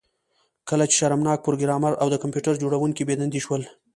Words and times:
کله 0.69 0.83
چې 0.89 0.95
شرمناک 0.99 1.39
پروګرامر 1.45 1.93
او 2.01 2.07
د 2.11 2.15
کمپیوټر 2.23 2.53
جوړونکی 2.63 3.01
بې 3.05 3.15
دندې 3.19 3.41
شول 3.45 3.61